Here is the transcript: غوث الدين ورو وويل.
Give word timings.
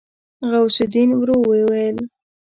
غوث 0.49 0.77
الدين 0.85 1.09
ورو 1.15 1.37
وويل. 1.49 1.97